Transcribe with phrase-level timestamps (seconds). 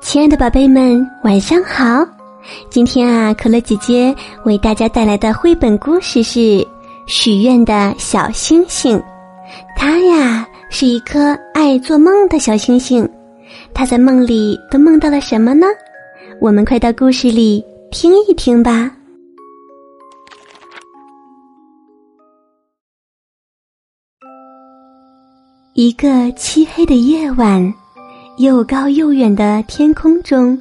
[0.00, 2.06] 亲爱的宝贝们，晚上好！
[2.70, 6.38] 今天啊，可乐姐姐为大家带来的绘本故事是
[7.06, 8.96] 《许愿的小星星》。
[9.74, 13.08] 它呀，是一颗爱做梦的小星星。
[13.72, 15.66] 它在梦里都梦到了什么呢？
[16.40, 18.88] 我们快到故事里听一听吧。
[25.72, 27.74] 一个漆黑的夜晚。
[28.36, 30.58] 又高又远的天空中，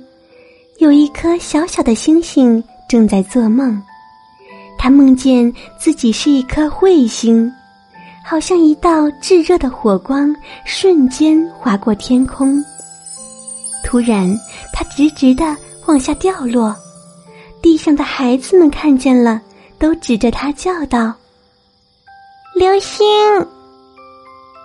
[0.78, 3.82] 有一颗小小的星星正在做梦。
[4.78, 7.52] 他梦见自己是一颗彗星，
[8.24, 10.36] 好像一道炙热的火光
[10.66, 12.64] 瞬间划过天空。
[13.84, 14.40] 突然，
[14.72, 16.76] 它直直的往下掉落，
[17.60, 19.42] 地上的孩子们看见了，
[19.80, 21.12] 都指着它叫道
[22.56, 23.06] ：“流星！”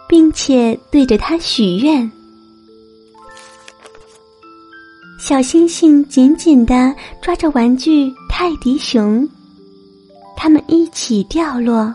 [0.08, 2.10] 并且对着它许愿。
[5.28, 6.90] 小星星紧紧地
[7.20, 9.28] 抓着玩具泰迪熊，
[10.34, 11.94] 它们一起掉落，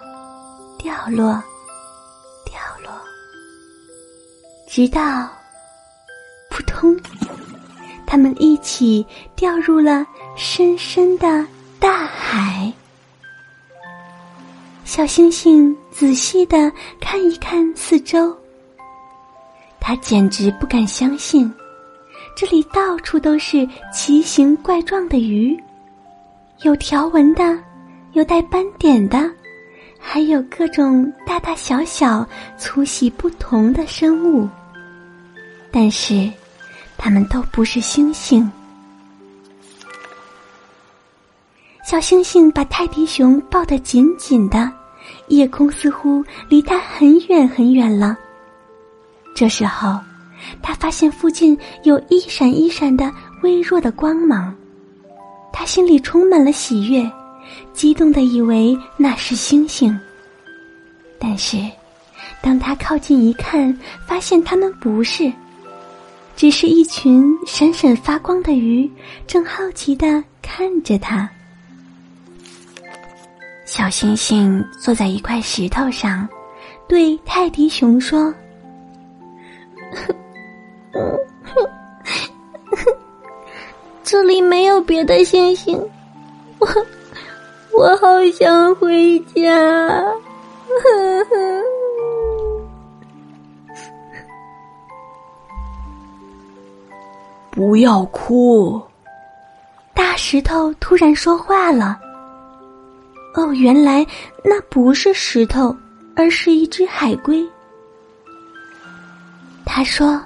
[0.78, 1.42] 掉落，
[2.46, 2.92] 掉落，
[4.70, 5.28] 直到
[6.52, 6.96] 扑通，
[8.06, 9.04] 它们一起
[9.36, 11.44] 掉入了深深的
[11.80, 12.72] 大海。
[14.86, 18.32] 小星星仔细的看一看四周，
[19.80, 21.52] 他简直不敢相信。
[22.36, 25.58] 这里到处都是奇形怪状的鱼，
[26.64, 27.58] 有条纹的，
[28.14, 29.30] 有带斑点的，
[30.00, 34.50] 还有各种大大小小、粗细不同的生物。
[35.72, 36.30] 但是，
[36.98, 38.52] 它们都不是星星。
[41.86, 44.72] 小星星把泰迪熊抱得紧紧的，
[45.28, 48.18] 夜空似乎离它很远很远了。
[49.36, 50.00] 这时候。
[50.62, 54.54] 他发现附近有一闪一闪的微弱的光芒，
[55.52, 57.10] 他心里充满了喜悦，
[57.74, 59.98] 激动的以为那是星星。
[61.20, 61.58] 但是，
[62.42, 65.32] 当他靠近一看，发现它们不是，
[66.36, 68.90] 只是一群闪闪发光的鱼，
[69.26, 71.30] 正好奇的看着他。
[73.66, 76.28] 小星星坐在一块石头上，
[76.88, 78.34] 对泰迪熊说。
[84.04, 85.80] 这里没有别的星星，
[86.60, 86.68] 我
[87.72, 90.04] 我好想回家。
[97.52, 98.82] 不要哭！
[99.94, 102.00] 大石头突然说话了。
[103.36, 104.06] 哦，原来
[104.44, 105.76] 那不是石头，
[106.16, 107.48] 而是一只海龟。
[109.66, 110.22] 他说：“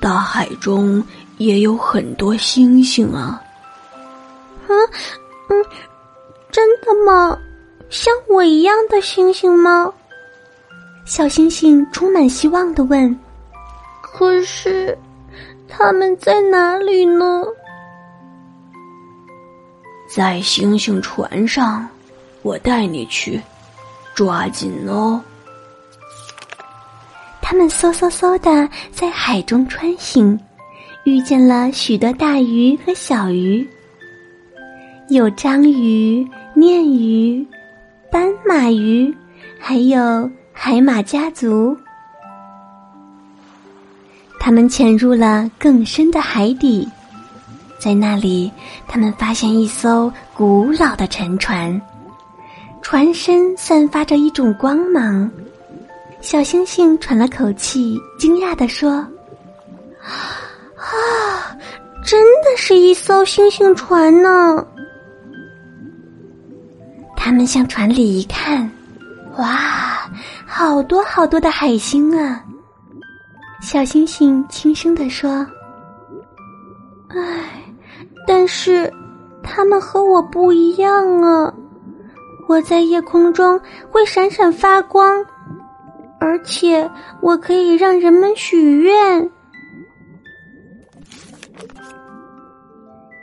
[0.00, 1.02] 大海中。”
[1.40, 3.42] 也有很多星星啊！
[4.68, 4.78] 嗯
[5.48, 5.64] 嗯，
[6.50, 7.34] 真的吗？
[7.88, 9.90] 像我一样的星星吗？
[11.06, 13.18] 小星星充满希望的问
[14.04, 14.98] ：“可是，
[15.66, 17.42] 他们在哪里呢？”
[20.14, 21.88] 在星星船上，
[22.42, 23.40] 我带你去，
[24.14, 25.18] 抓紧哦！
[27.50, 30.38] 他们嗖嗖嗖的在海中穿行。
[31.02, 33.68] 遇见了许多大鱼和小鱼，
[35.08, 36.24] 有章鱼、
[36.54, 37.44] 鲶鱼、
[38.08, 39.12] 斑马鱼，
[39.58, 41.76] 还有海马家族。
[44.38, 46.88] 他们潜入了更深的海底，
[47.80, 48.48] 在那里，
[48.86, 51.82] 他们发现一艘古老的沉船，
[52.80, 55.28] 船身散发着一种光芒。
[56.20, 58.90] 小星星喘了口气，惊讶地说。
[60.76, 61.56] 啊，
[62.04, 64.66] 真的是一艘星星船呢！
[67.16, 68.70] 他们向船里一看，
[69.36, 70.10] 哇，
[70.46, 72.44] 好多好多的海星啊！
[73.62, 75.46] 小星星轻声地说
[77.08, 77.18] ：“唉，
[78.26, 78.92] 但是
[79.42, 81.52] 他们和我不一样啊！
[82.48, 85.24] 我在夜空中会闪闪发光，
[86.20, 86.88] 而且
[87.22, 89.30] 我可以让人们许愿。”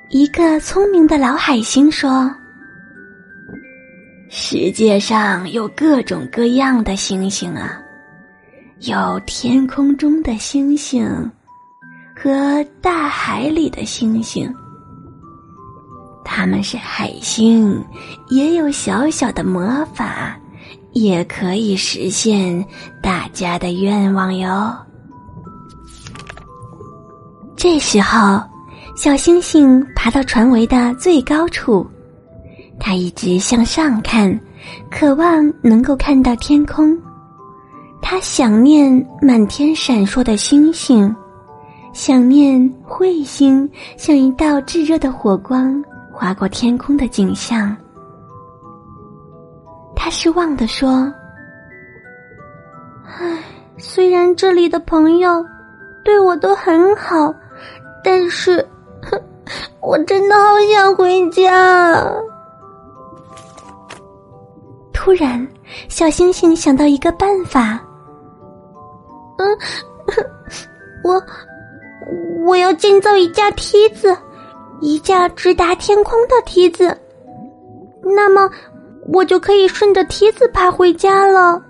[0.09, 2.33] 一个聪明的老海星说
[4.31, 7.77] ：“世界上有各种各样的星星啊，
[8.79, 11.05] 有天空中的星星
[12.15, 14.51] 和大海里的星星。
[16.23, 17.83] 他们是海星，
[18.29, 20.39] 也有小小的魔法，
[20.93, 22.65] 也可以实现
[23.01, 24.73] 大家的愿望哟。”
[27.55, 28.41] 这时候，
[28.95, 31.85] 小星星爬到船桅的最高处，
[32.79, 34.39] 它一直向上看，
[34.91, 36.95] 渴望能够看到天空。
[38.01, 41.13] 它想念满天闪烁的星星，
[41.93, 43.67] 想念彗星
[43.97, 47.75] 像一道炙热的火光划过天空的景象。
[50.07, 50.89] 他失望地说
[53.19, 53.43] ：“唉，
[53.77, 55.45] 虽然这里的朋友
[56.01, 57.35] 对我都很好，
[58.05, 58.65] 但是，
[59.03, 59.21] 哼，
[59.81, 60.43] 我真的好
[60.73, 62.01] 想回家。”
[64.95, 65.45] 突然，
[65.89, 67.77] 小星星想到一个办法。
[69.39, 69.57] 嗯，
[71.03, 71.21] 我
[72.45, 74.17] 我要建造一架梯子，
[74.79, 76.97] 一架直达天空的梯子，
[78.03, 78.49] 那么
[79.07, 81.61] 我就可以顺着梯子爬回家了。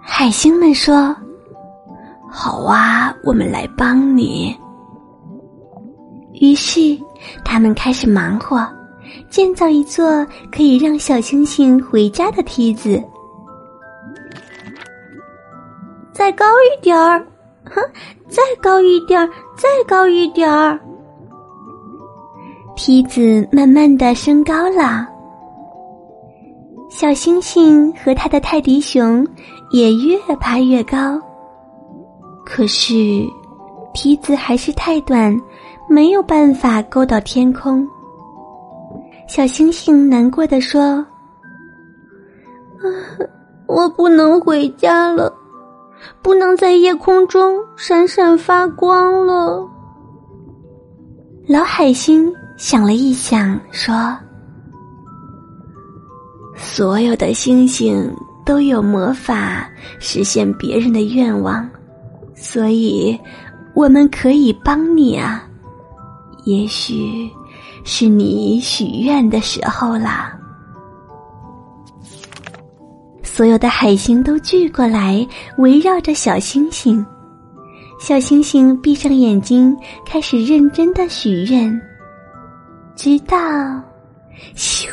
[0.00, 1.14] 海星们说
[2.30, 4.56] ：“好啊，我们来帮你。”
[6.40, 6.98] 于是
[7.44, 8.66] 他们开始忙活，
[9.28, 13.02] 建造一座可以让小星星回家的梯子。
[16.12, 17.18] 再高一点儿，
[17.64, 17.82] 哼！
[18.28, 20.78] 再高一点儿，再高一点儿。
[22.76, 25.06] 梯子慢慢的升高了，
[26.90, 29.26] 小星星和他的泰迪熊
[29.70, 31.18] 也越爬越高。
[32.44, 33.24] 可是，
[33.94, 35.40] 梯子还是太短，
[35.88, 37.86] 没有办法够到天空。
[39.28, 41.06] 小星星难过的说：“，
[43.68, 45.32] 我不能回家了。”
[46.22, 49.68] 不能在夜空中闪闪发光了。
[51.46, 53.94] 老海星想了一想，说
[56.60, 58.14] ：“所有的星星
[58.44, 59.68] 都有魔法
[59.98, 61.68] 实现别人的愿望，
[62.34, 63.18] 所以
[63.74, 65.44] 我们可以帮你啊。
[66.44, 67.28] 也许
[67.84, 70.36] 是你许愿的时候啦。”
[73.22, 75.26] 所有的海星都聚过来，
[75.58, 77.04] 围绕着小星星。
[77.98, 79.74] 小星星闭上眼睛，
[80.06, 81.80] 开始认真的许愿。
[82.94, 83.36] 直到，
[84.54, 84.88] 咻！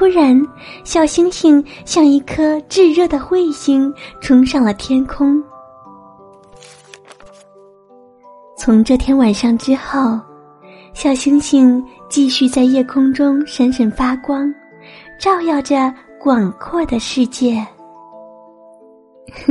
[0.00, 0.34] 突然，
[0.82, 3.92] 小星星像一颗炙热的彗星，
[4.22, 5.44] 冲上了天空。
[8.56, 10.18] 从这天晚上之后，
[10.94, 14.50] 小星星继续在夜空中闪闪发光。
[15.20, 17.62] 照耀着广阔的世界。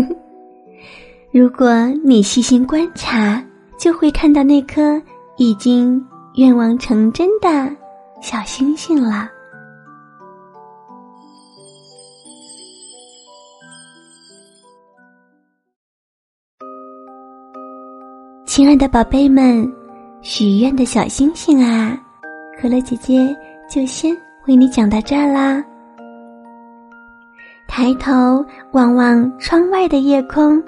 [1.31, 3.39] 如果你细心观察，
[3.77, 4.99] 就会看到那颗
[5.37, 6.03] 已经
[6.37, 7.71] 愿望成真的
[8.19, 9.29] 小星星了。
[18.49, 19.71] 亲爱的宝贝们，
[20.21, 21.95] 许愿的小星星啊，
[22.59, 23.37] 可乐姐姐
[23.69, 24.11] 就先。
[24.47, 25.63] 为你讲到这儿啦。
[27.67, 30.59] 抬头望望窗外的夜空，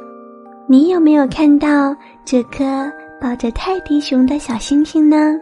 [0.68, 2.64] 你有没有看到这颗
[3.20, 5.34] 抱着泰迪熊的小星星呢？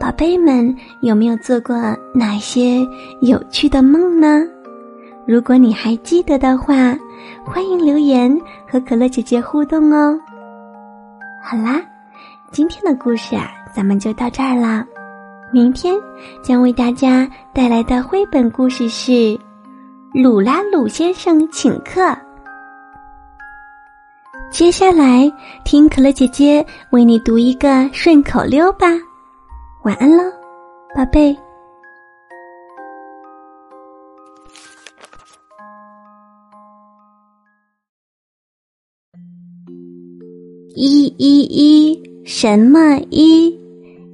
[0.00, 1.76] 宝贝们有没有做过
[2.12, 2.84] 哪些
[3.20, 4.42] 有趣的梦呢？
[5.24, 6.98] 如果你还记得的话，
[7.44, 8.36] 欢迎留言
[8.68, 10.18] 和可乐姐姐互动哦。
[11.44, 11.82] 好啦，
[12.52, 14.86] 今天的故事啊，咱们就到这儿啦。
[15.52, 15.94] 明天
[16.42, 19.12] 将为大家带来的绘本故事是
[20.14, 22.00] 《鲁拉鲁先生请客》。
[24.50, 25.30] 接下来
[25.64, 28.86] 听可乐姐姐为你读一个顺口溜吧。
[29.82, 30.22] 晚安喽，
[30.94, 31.36] 宝贝。
[40.84, 43.56] 一一一，什么一？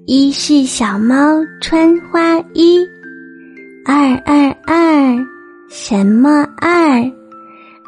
[0.05, 1.17] 一是小猫
[1.63, 2.87] 穿花衣，
[3.87, 5.27] 二二二，
[5.71, 7.11] 什么二？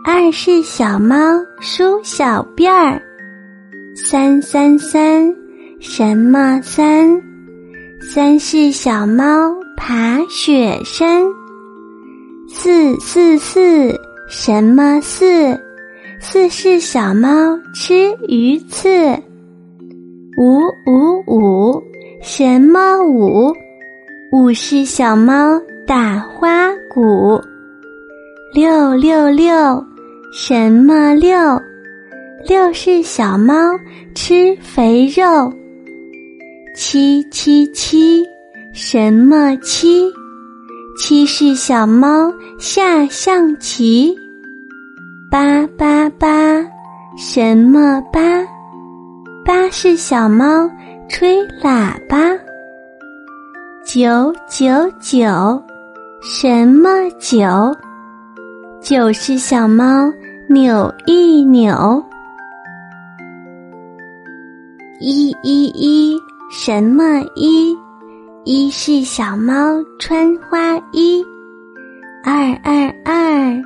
[0.07, 1.15] 二是小猫
[1.61, 3.03] 梳小辫儿，
[3.95, 5.31] 三三三，
[5.79, 7.21] 什么三？
[8.01, 9.25] 三是小猫
[9.77, 11.23] 爬雪山，
[12.49, 13.95] 四四四，
[14.27, 15.61] 什么四？
[16.23, 17.29] 四是小猫
[17.75, 18.91] 吃鱼刺，
[20.37, 21.83] 五五五。
[22.23, 23.55] 什么五？
[24.31, 27.41] 五是小猫打花鼓。
[28.55, 29.83] 六六六，
[30.31, 31.59] 什么六？
[32.47, 33.55] 六是小猫
[34.15, 35.51] 吃肥肉。
[36.77, 38.23] 七七七，
[38.75, 40.13] 什么七？
[40.99, 44.15] 七是小猫下象棋。
[45.31, 46.29] 八八八，
[47.17, 48.21] 什么八？
[49.47, 50.69] 八是小猫
[51.09, 52.19] 吹喇叭。
[53.85, 55.63] 九九九，
[56.21, 57.47] 什么九？
[58.81, 60.13] 九是小猫
[60.49, 62.05] 扭一扭。
[64.99, 66.19] 一一一，
[66.51, 67.79] 什么一？
[68.45, 69.55] 一是小猫
[70.01, 71.25] 穿花衣。
[72.25, 72.33] 二
[72.65, 73.63] 二二，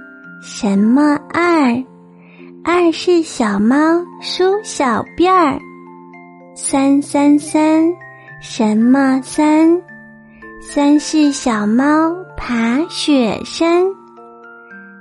[0.47, 1.83] 什么二？
[2.63, 3.77] 二是小猫
[4.21, 5.59] 梳小辫儿。
[6.55, 7.91] 三三三，
[8.43, 9.81] 什么三？
[10.61, 13.87] 三是小猫爬雪山。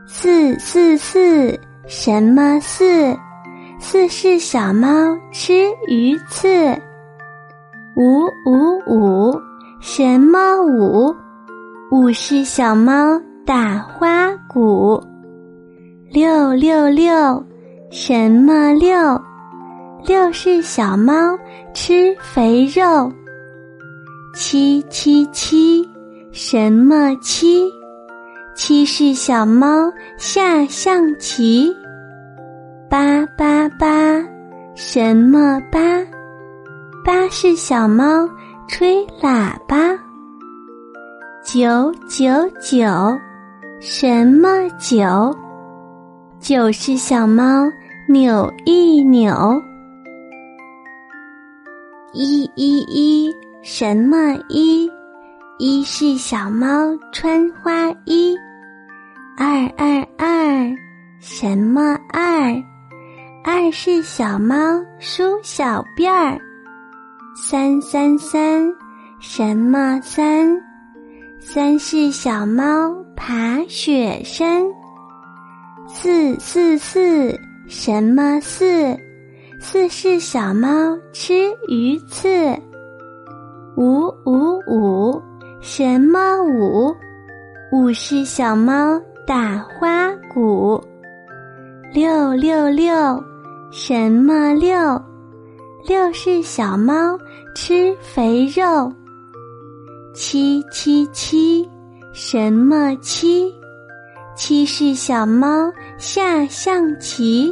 [0.08, 3.14] 四四四，什么四？
[3.80, 4.88] 四是小猫
[5.34, 6.48] 吃鱼刺。
[7.98, 9.42] 五五五，
[9.82, 11.14] 什么五？
[11.92, 15.04] 五是小猫打花鼓。
[16.14, 17.44] 六六六，
[17.90, 19.20] 什么六？
[20.06, 21.36] 六是小猫
[21.74, 23.12] 吃肥肉。
[24.36, 25.84] 七七七，
[26.32, 27.68] 什么七？
[28.56, 31.76] 七是小猫下象棋。
[32.88, 34.24] 八八八，
[34.76, 35.80] 什么八？
[37.04, 38.30] 八是小猫
[38.68, 39.98] 吹喇叭。
[41.44, 42.86] 九九九，
[43.80, 45.36] 什么九？
[46.44, 47.72] 九是小猫
[48.06, 49.64] 扭一扭。
[52.12, 54.92] 一一一，什么一？
[55.58, 56.68] 一是小猫
[57.14, 58.36] 穿花衣。
[59.38, 60.70] 二二二，
[61.22, 62.62] 什么二？
[63.46, 64.56] 二是小猫
[65.00, 66.38] 梳小辫儿。
[67.38, 68.70] 三三三，
[69.22, 70.62] 什么三？
[71.40, 74.62] 三是小猫爬雪山。
[75.96, 78.98] 四四四，什么四？
[79.60, 80.68] 四是小猫
[81.14, 81.34] 吃
[81.68, 82.28] 鱼刺。
[83.78, 85.22] 五五五，
[85.62, 86.94] 什么五？
[87.72, 90.84] 五是小猫打花鼓。
[91.94, 93.24] 六六六，
[93.72, 95.00] 什么六？
[95.88, 97.18] 六是小猫
[97.56, 98.92] 吃肥肉。
[100.16, 101.70] 七七七，
[102.14, 103.54] 什么七？
[104.46, 107.50] 七是小猫下象棋。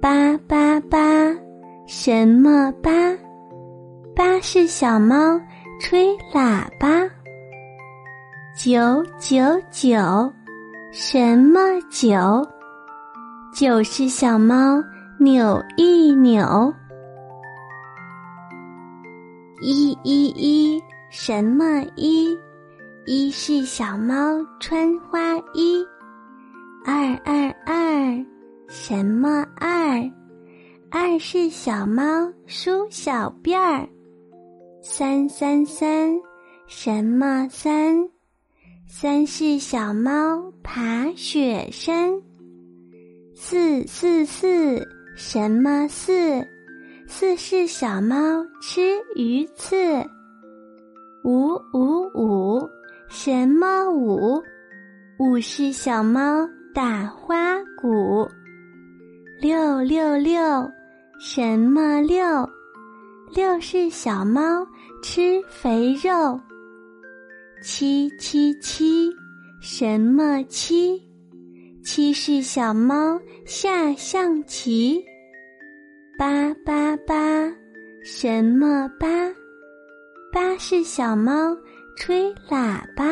[0.00, 1.34] 八八八，
[1.88, 2.92] 什么八？
[4.14, 5.16] 八是小猫
[5.80, 7.02] 吹喇叭。
[8.56, 10.32] 九九九，
[10.92, 11.58] 什么
[11.90, 12.48] 九？
[13.52, 14.80] 九是小猫
[15.18, 16.72] 扭一扭。
[19.60, 22.38] 一一一，什么一？
[23.06, 24.14] 一是小猫
[24.58, 25.84] 穿花衣。
[26.86, 28.26] 二二二。
[28.66, 30.10] 什么二？
[30.90, 32.02] 二是小猫
[32.46, 33.86] 梳小辫儿。
[34.82, 36.18] 三三三，
[36.66, 38.08] 什么三？
[38.88, 42.22] 三是小猫爬雪山。
[43.34, 44.82] 四四四，
[45.14, 46.42] 什么四？
[47.06, 48.16] 四是小猫
[48.62, 48.80] 吃
[49.14, 49.76] 鱼刺。
[51.22, 52.68] 五五五，
[53.16, 54.42] 什么五？
[55.20, 56.20] 五是小猫
[56.74, 58.28] 打花鼓。
[59.40, 60.68] 六六六，
[61.20, 62.26] 什么六？
[63.32, 64.66] 六是小猫
[65.00, 66.40] 吃肥肉。
[67.62, 69.08] 七七七，
[69.62, 71.00] 什么七？
[71.84, 73.16] 七是小猫
[73.46, 75.00] 下象棋。
[76.18, 77.48] 八八八，
[78.04, 79.06] 什么八？
[80.32, 81.56] 八是小猫
[81.96, 83.04] 吹喇叭。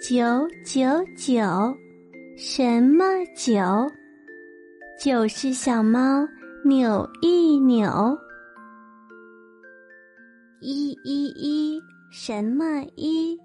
[0.00, 0.82] 九九
[1.16, 1.76] 九，
[2.36, 3.04] 什么
[3.36, 3.62] 九？
[4.98, 6.26] 九是小猫
[6.64, 8.18] 扭一扭，
[10.60, 13.38] 一一一，什么一？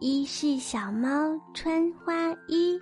[0.00, 1.08] 一是小猫
[1.54, 2.78] 穿花衣。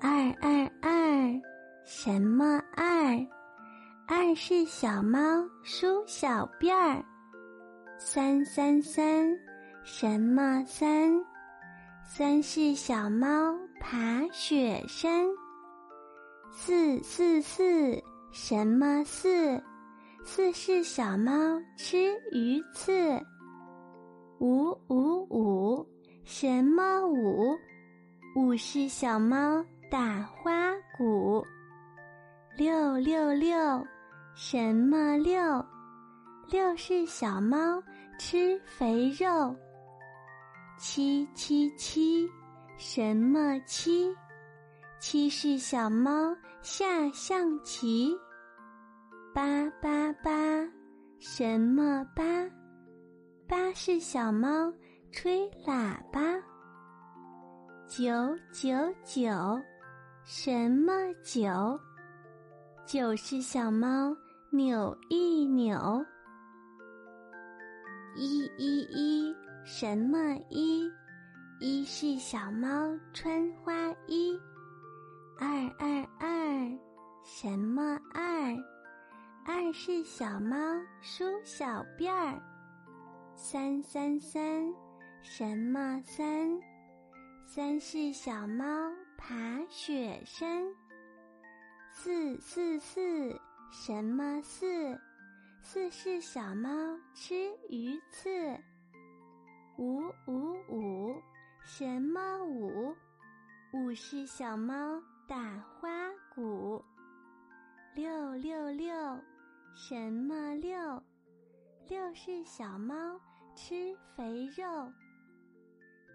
[0.00, 1.40] 二二二，
[1.84, 3.26] 什么二？
[4.08, 5.20] 二是小猫
[5.62, 7.04] 梳小辫儿。
[8.00, 9.36] 三三三，
[9.82, 11.12] 什么三？
[12.06, 13.26] 三是小猫
[13.80, 15.26] 爬雪山。
[16.52, 18.00] 四四四，
[18.30, 19.60] 什么四？
[20.24, 21.32] 四是小猫
[21.76, 23.20] 吃鱼刺。
[24.38, 25.86] 五五五，
[26.24, 27.58] 什么五？
[28.36, 31.44] 五是小猫打花鼓。
[32.56, 33.84] 六六六，
[34.36, 35.64] 什么六？
[36.50, 37.82] 六是小猫
[38.18, 39.54] 吃肥肉。
[40.78, 42.26] 七七七，
[42.78, 44.10] 什么七？
[44.98, 48.16] 七是小猫下象棋。
[49.34, 50.32] 八八八，
[51.18, 52.24] 什么八？
[53.46, 54.72] 八是小猫
[55.12, 56.20] 吹喇叭。
[57.86, 58.10] 九
[58.54, 58.74] 九
[59.04, 59.30] 九，
[60.24, 61.78] 什么九？
[62.86, 64.16] 九是小猫
[64.50, 66.02] 扭一扭。
[68.20, 70.18] 一一一，什么
[70.50, 70.90] 一？
[71.60, 72.68] 一是小猫
[73.14, 73.72] 穿花
[74.08, 74.36] 衣。
[75.38, 75.48] 二
[75.78, 76.78] 二二，
[77.24, 78.56] 什么二？
[79.46, 80.56] 二是小猫
[81.00, 82.42] 梳小辫儿。
[83.36, 84.74] 三三三，
[85.22, 86.60] 什么三？
[87.46, 88.64] 三是小猫
[89.16, 90.66] 爬雪山。
[91.92, 94.98] 四四四，什么四？
[95.62, 96.70] 四是小猫
[97.14, 97.34] 吃
[97.68, 98.30] 鱼刺。
[99.76, 101.22] 五五五。
[101.64, 102.96] 什么五？
[103.74, 105.88] 五是小猫打花
[106.34, 106.82] 鼓。
[107.94, 109.20] 六六六，
[109.74, 111.02] 什么六？
[111.88, 113.20] 六是小猫
[113.54, 114.90] 吃肥肉。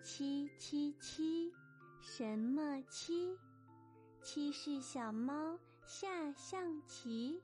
[0.03, 1.53] 七七七，
[2.01, 3.37] 什么七？
[4.23, 7.39] 七是小猫下象棋。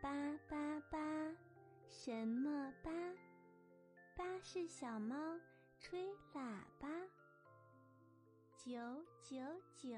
[0.00, 0.10] 八
[0.48, 0.98] 八八，
[1.88, 2.90] 什么八？
[4.16, 5.16] 八是小猫。
[5.80, 6.88] 吹喇叭，
[8.56, 8.80] 九
[9.22, 9.38] 九
[9.76, 9.90] 九，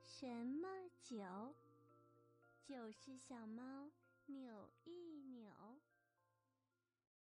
[0.00, 0.68] 什么
[1.02, 1.18] 九？
[2.62, 3.90] 九是小猫
[4.26, 4.92] 扭一
[5.32, 5.75] 扭。